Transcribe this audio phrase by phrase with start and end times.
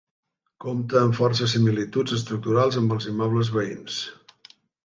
[0.63, 4.03] Compta amb força similituds estructurals amb els immobles veïns.